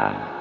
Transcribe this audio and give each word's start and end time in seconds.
Ah. 0.00 0.37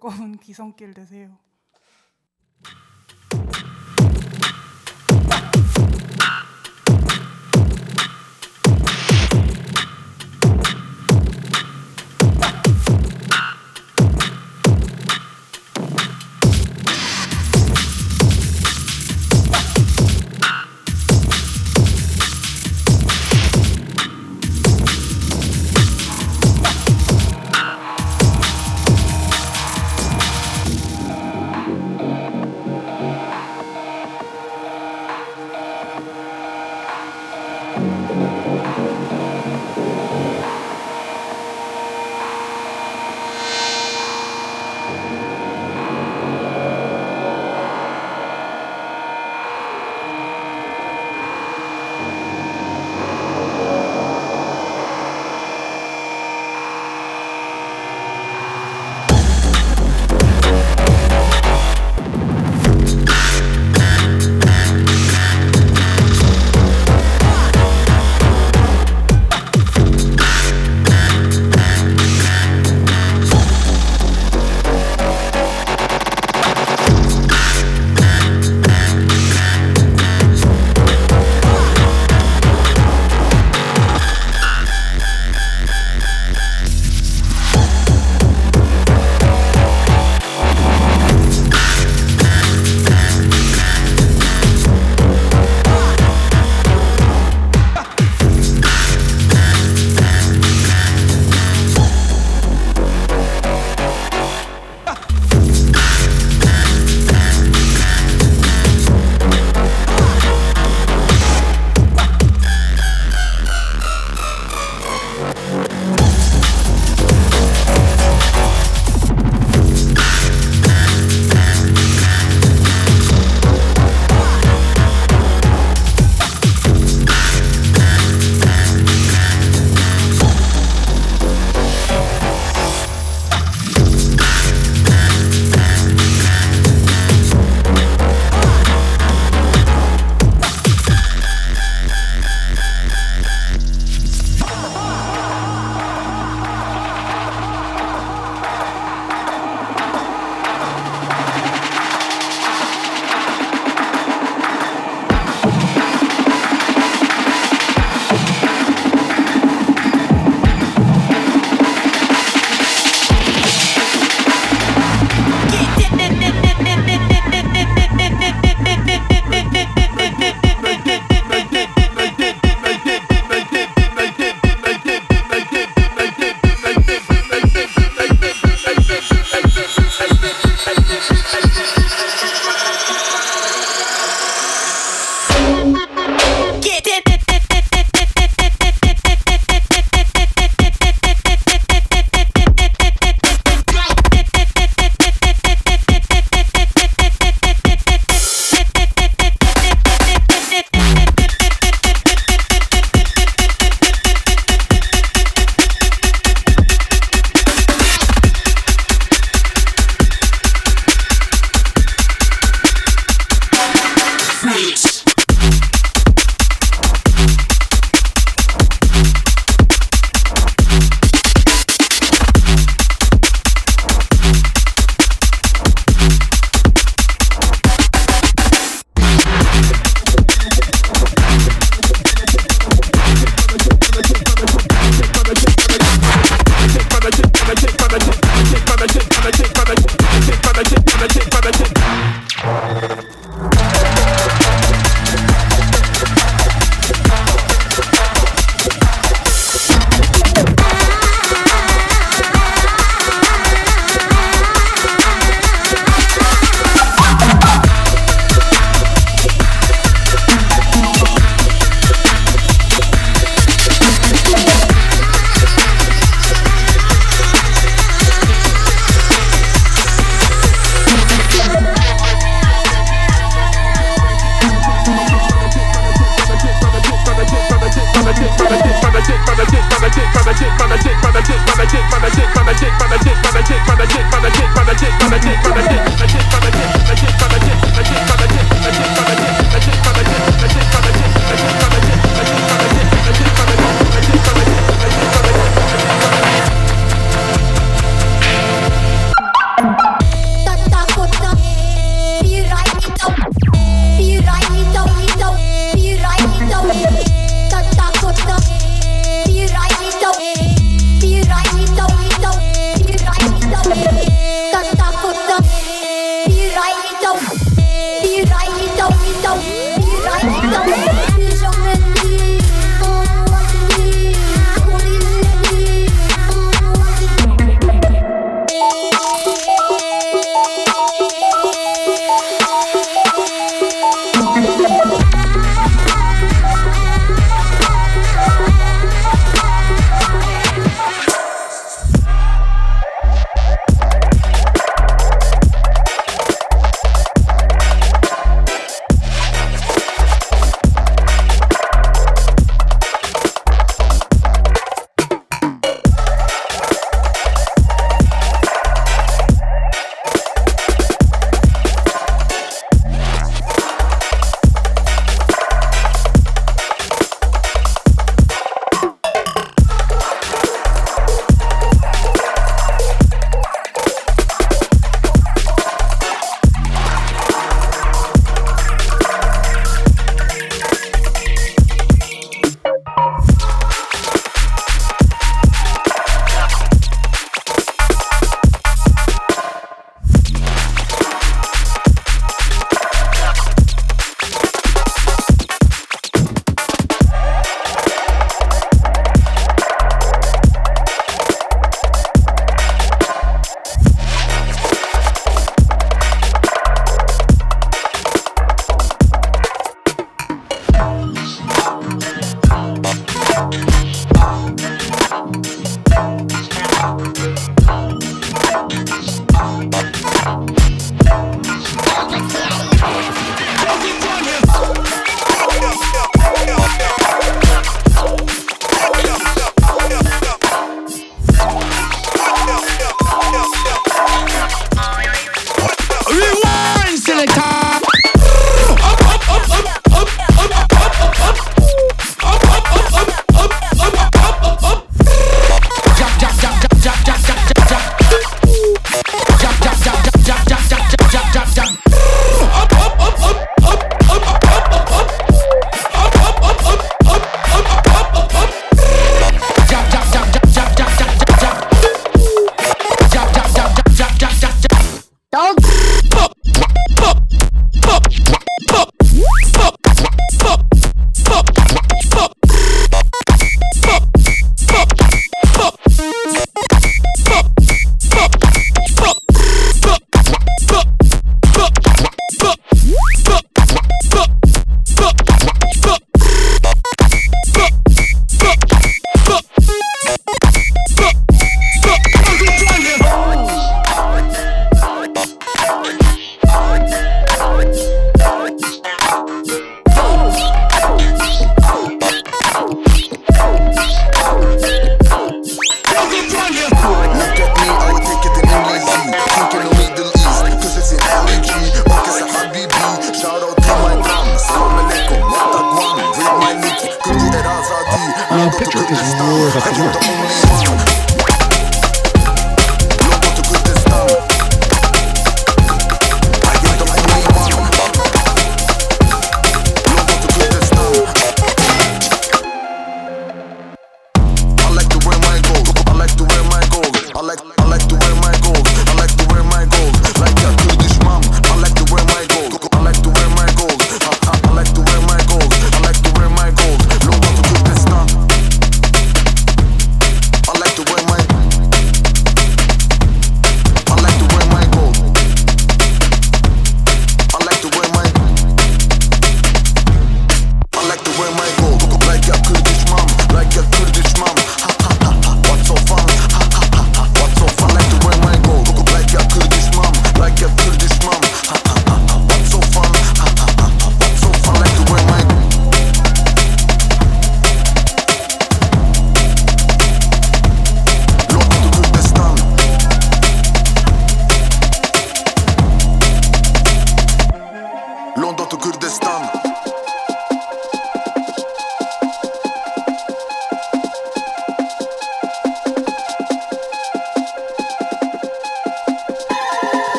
즐거운 0.00 0.38
기성길 0.38 0.94
되세요. 0.94 1.36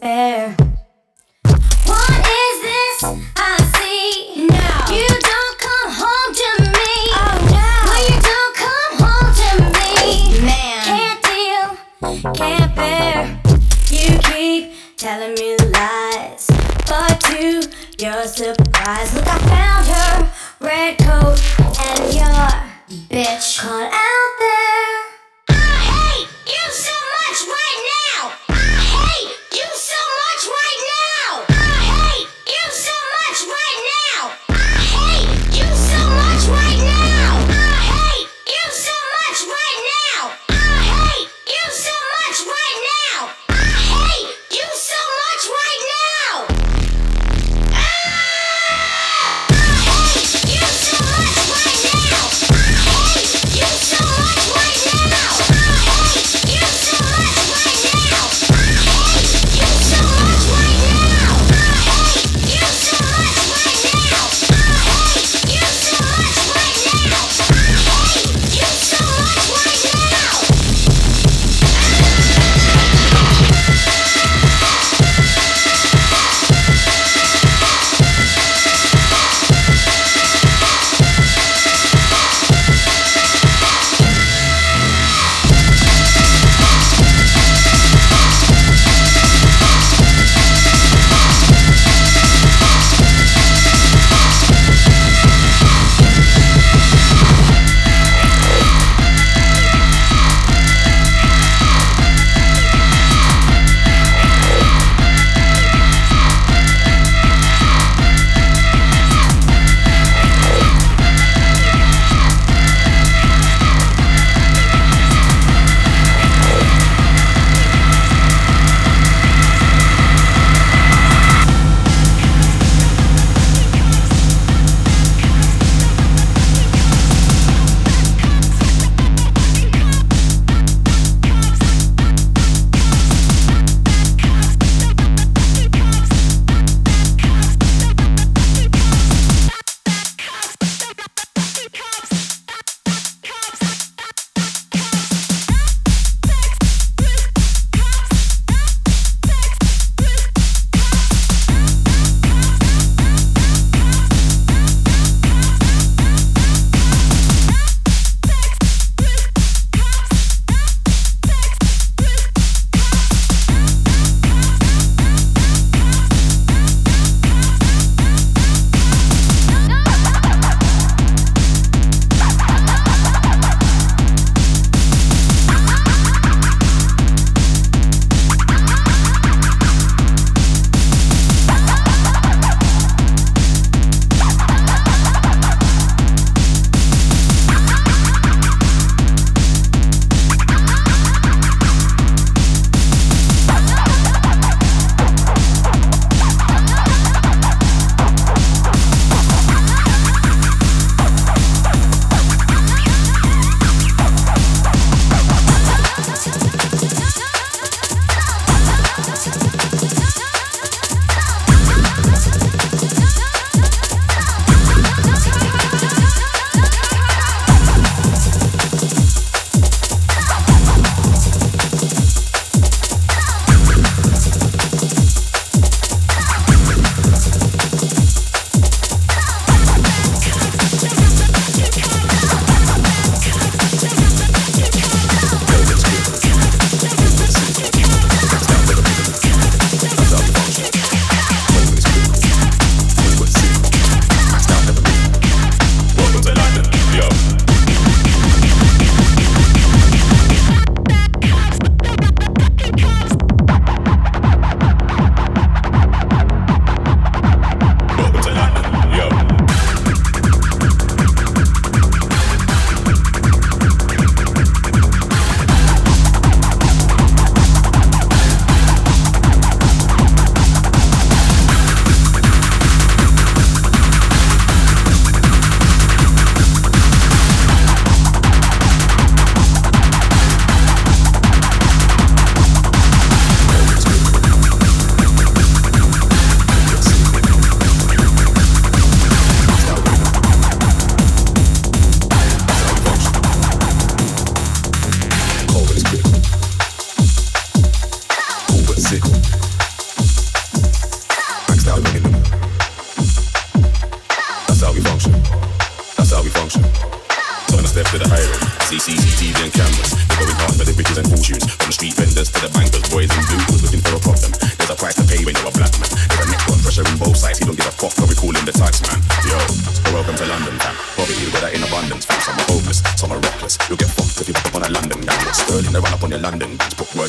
Fair. 0.00 0.56
What 1.84 2.16
is 2.42 2.56
this 2.62 3.04
I 3.36 3.56
see? 3.76 4.46
No, 4.48 4.68
you 4.96 5.08
don't 5.30 5.56
come 5.66 5.90
home 6.02 6.32
to 6.42 6.50
me. 6.76 6.92
Oh 7.20 7.36
no, 7.52 7.68
no, 7.86 7.94
you 8.08 8.16
don't 8.30 8.54
come 8.64 8.92
home 9.04 9.30
to 9.40 9.50
me. 9.76 9.92
Man, 10.46 10.80
can't 10.90 11.20
deal, 11.28 12.32
can't 12.32 12.74
bear. 12.74 13.40
You 13.90 14.18
keep 14.20 14.72
telling 14.96 15.34
me 15.34 15.56
lies, 15.70 16.46
but 16.86 17.20
to 17.28 17.68
your 17.98 18.24
surprise, 18.24 19.14
look, 19.14 19.26
I 19.26 19.38
found 19.52 19.86
her 19.86 20.32
red 20.60 20.98
coat 20.98 21.38
and 21.78 22.14
your 22.14 22.48
bitch 23.08 23.60
caught 23.60 23.92
out 23.92 24.32
there. 24.38 24.89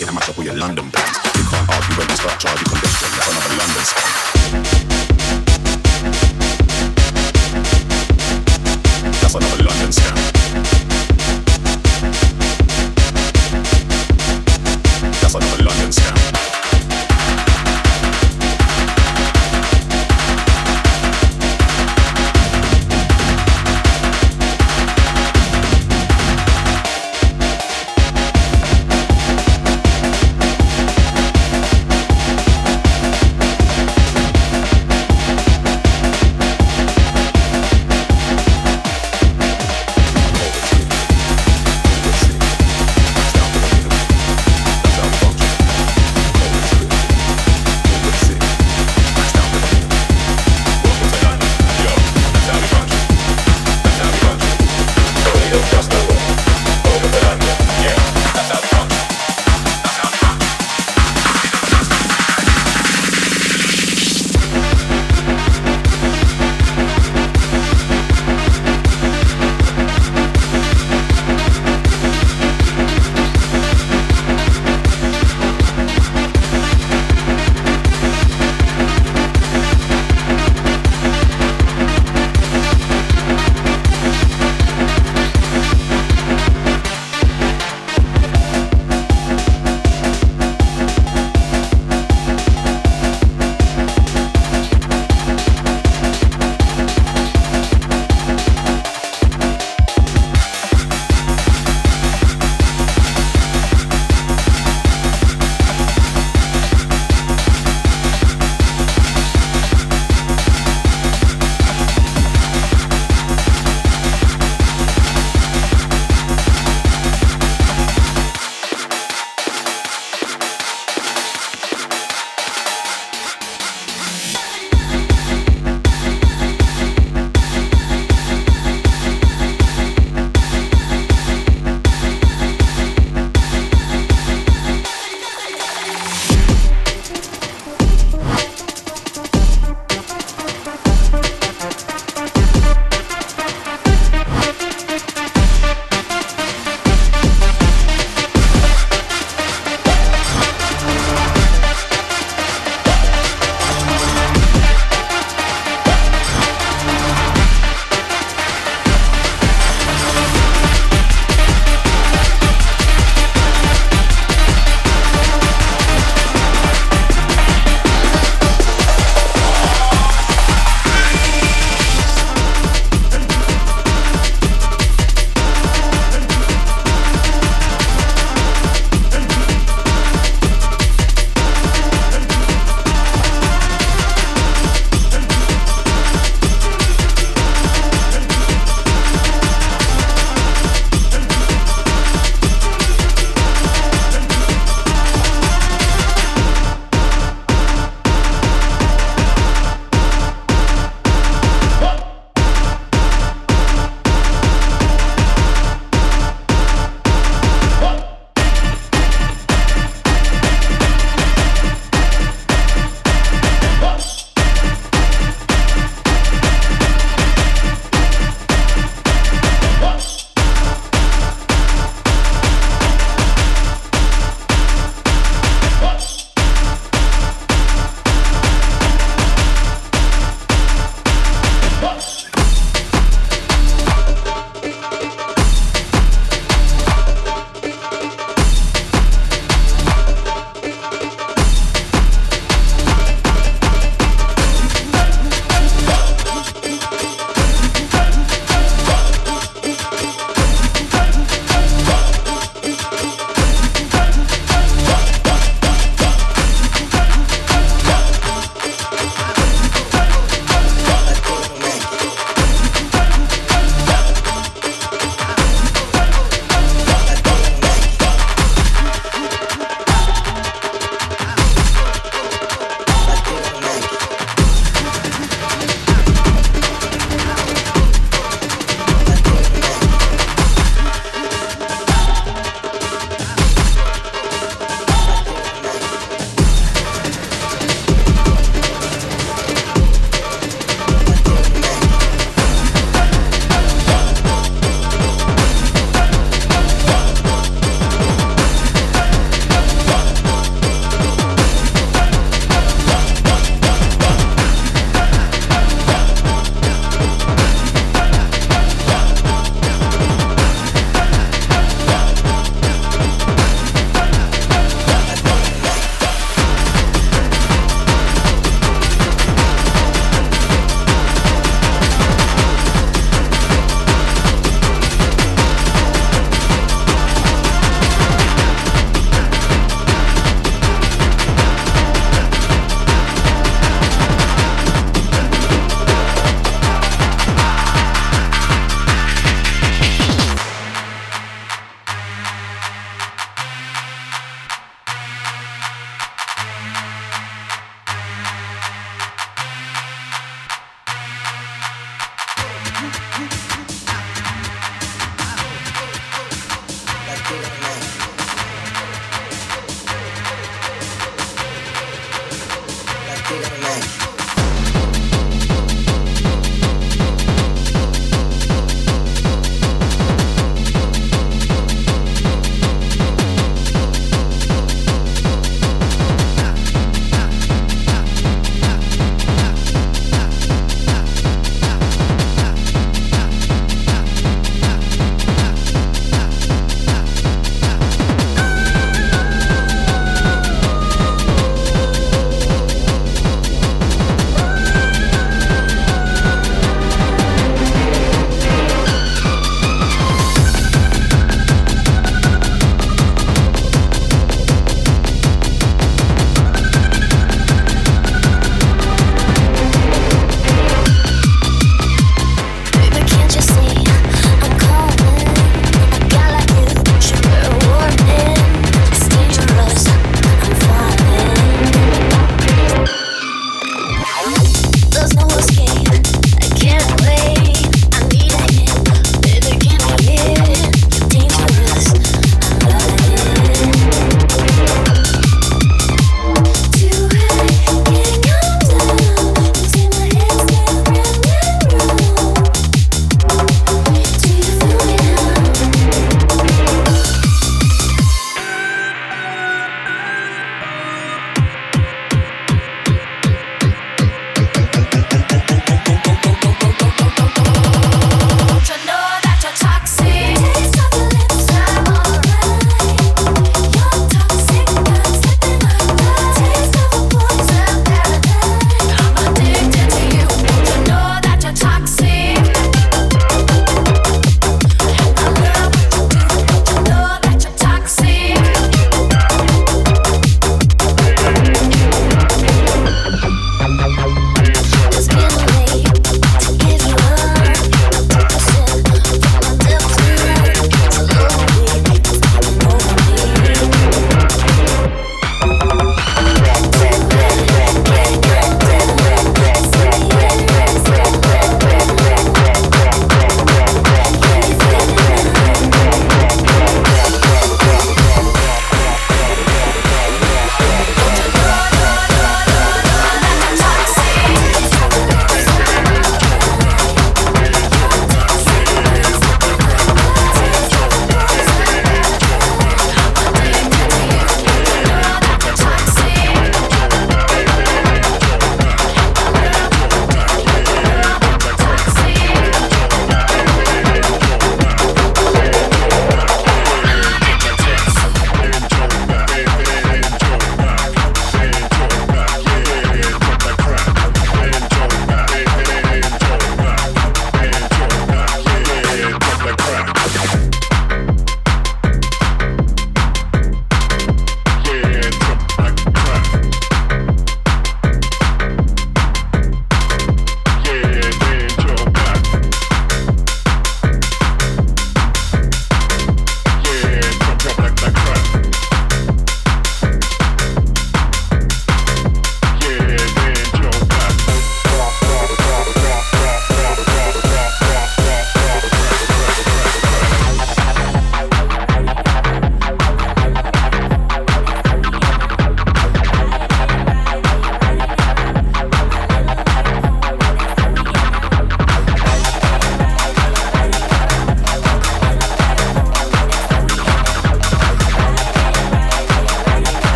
Bands. 0.00 0.06
Put 0.08 0.08
work 0.08 0.08
in 0.08 0.08
and 0.08 0.28
up 0.28 0.36
with 0.36 0.46
your 0.46 0.56
London 0.56 0.90
plans. 0.90 1.35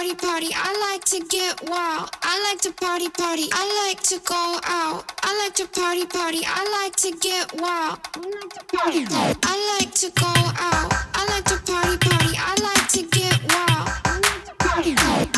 party 0.00 0.14
party. 0.14 0.48
I 0.54 0.92
like 0.92 1.04
to 1.04 1.20
get 1.28 1.68
wild. 1.68 2.08
I 2.22 2.48
like 2.48 2.60
to 2.62 2.72
party 2.72 3.10
party. 3.10 3.48
I 3.52 3.86
like 3.86 4.02
to 4.04 4.18
go 4.20 4.58
out. 4.64 5.04
I 5.22 5.36
like 5.44 5.54
to 5.56 5.66
party 5.68 6.06
party. 6.06 6.40
I 6.46 6.64
like 6.80 6.96
to 7.04 7.10
get 7.20 7.52
wild. 7.60 7.98
I 8.14 8.20
like 8.20 8.50
to 8.54 8.64
party. 8.76 9.04
party. 9.04 9.40
I 9.42 9.78
like 9.78 9.92
to 9.96 10.10
go 10.12 10.26
out. 10.26 10.90
I 11.12 11.26
like 11.28 11.44
to 11.44 11.58
party 11.70 11.98
party. 11.98 12.32
I 12.38 12.54
like 12.62 12.88
to 12.96 13.02
get 13.02 13.40
wild. 13.52 13.88
I 14.06 14.20
like 14.24 14.44
to 14.46 14.54
party. 14.64 14.94
party. 14.94 15.29